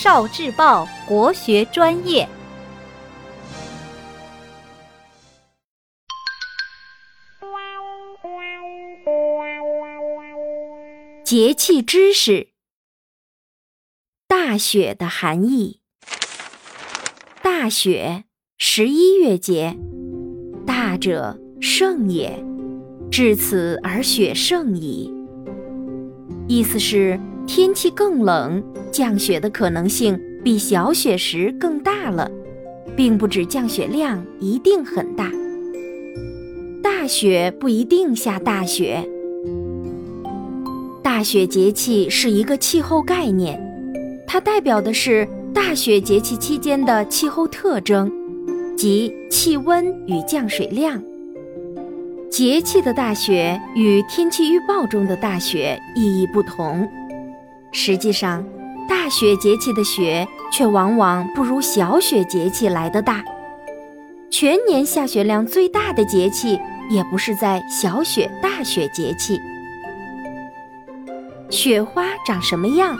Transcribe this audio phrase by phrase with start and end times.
[0.00, 2.28] 少智报国学专业。
[11.24, 12.50] 节气知识：
[14.28, 15.80] 大雪的含义。
[17.42, 18.22] 大雪，
[18.56, 19.76] 十一月节。
[20.64, 22.44] 大者，盛也。
[23.10, 25.12] 至此而雪盛矣。
[26.46, 27.18] 意思是
[27.48, 28.62] 天气更冷，
[28.92, 32.30] 降雪的可能性比小雪时更大了，
[32.94, 35.32] 并不指降雪量一定很大。
[36.82, 39.02] 大雪不一定下大雪。
[41.02, 43.58] 大雪节气是一个气候概念，
[44.26, 48.12] 它代表的是大雪节气期间的气候特征，
[48.76, 51.02] 即气温与降水量。
[52.30, 56.86] 节气的大雪与天气预报中的大雪意义不同。
[57.72, 58.44] 实际上，
[58.88, 63.22] 大雪节气的雪却往往不如小雪节气来的大。
[64.30, 66.58] 全年下雪量最大的节气，
[66.90, 69.38] 也不是在小雪、大雪节气。
[71.50, 72.96] 雪花长什么样？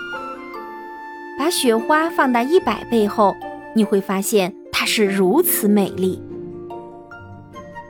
[1.38, 3.36] 把雪花放大一百倍后，
[3.74, 6.22] 你会发现它是如此美丽。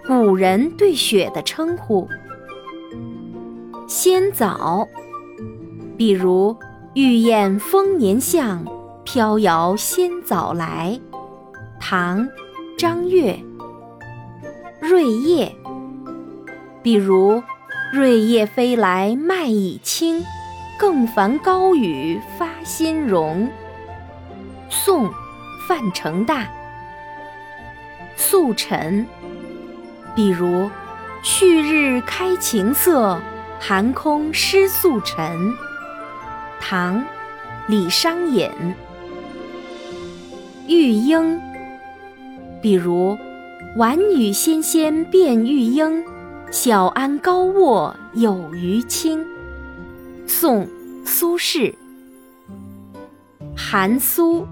[0.06, 2.08] 古人对雪的称呼：
[3.86, 4.88] 仙枣，
[5.96, 6.56] 比如
[6.94, 8.64] “玉燕丰年相，
[9.04, 10.98] 飘摇先早来”，
[11.78, 12.24] 唐·
[12.78, 13.38] 张悦。
[14.80, 15.54] 瑞叶，
[16.82, 17.42] 比如
[17.92, 20.24] “瑞叶飞来麦已青”。
[20.78, 23.50] 更烦高雨发新荣。
[24.70, 25.10] 宋，
[25.66, 26.46] 范成大。
[28.14, 29.04] 素尘，
[30.14, 30.70] 比如
[31.24, 33.20] 旭日开晴色，
[33.58, 35.52] 寒空失素尘。
[36.60, 37.04] 唐，
[37.68, 38.50] 李商隐。
[40.66, 41.40] 玉莺，
[42.60, 43.16] 比如
[43.76, 46.04] 晚雨纤纤变玉莺，
[46.50, 49.24] 小安高卧有余清。
[50.26, 50.68] 宋，
[51.04, 51.74] 苏轼。
[53.56, 54.46] 寒苏，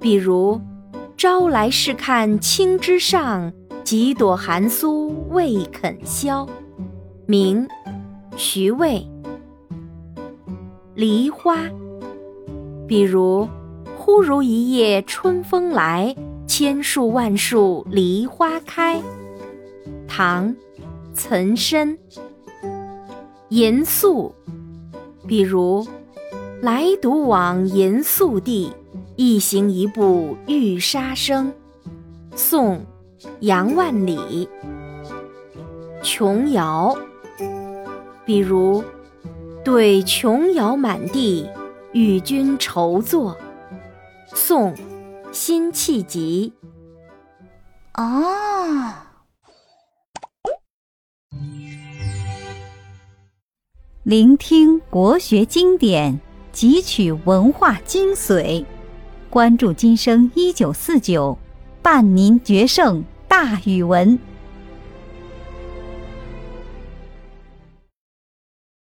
[0.00, 0.60] 比如
[1.16, 3.52] “朝来试看青枝上，
[3.84, 6.46] 几朵寒苏未肯消”。
[7.26, 7.68] 明，
[8.36, 9.06] 徐渭。
[10.98, 11.56] 梨花，
[12.88, 13.48] 比如
[13.96, 16.12] “忽如一夜春风来，
[16.44, 19.00] 千树万树梨花开”。
[20.08, 20.56] 唐，
[21.14, 21.96] 岑参。
[23.50, 24.34] 严肃。
[25.24, 25.86] 比如，
[26.60, 28.72] 来独往严肃地，
[29.14, 31.52] 一行一步玉沙声。
[32.34, 32.80] 宋，
[33.38, 34.48] 杨万里。
[36.02, 36.92] 琼瑶，
[38.24, 38.82] 比如，
[39.70, 41.46] 对琼瑶满地，
[41.92, 43.36] 与君愁坐。
[44.28, 44.74] 宋，
[45.30, 46.50] 辛弃疾。
[47.92, 48.94] 哦。
[54.04, 56.18] 聆听国学经典，
[56.50, 58.64] 汲取文化精髓，
[59.28, 61.36] 关注今生一九四九，
[61.82, 64.18] 伴您决胜大语文。